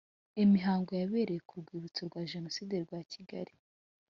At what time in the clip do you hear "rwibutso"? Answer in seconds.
1.61-2.01